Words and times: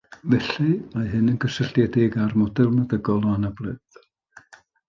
Felly, 0.45 0.69
mae 0.93 1.11
hyn 1.11 1.27
yn 1.33 1.35
gysylltiedig 1.43 2.17
â'r 2.23 2.35
model 2.45 2.75
meddygol 2.79 3.29
o 3.31 3.37
anabledd 3.37 4.03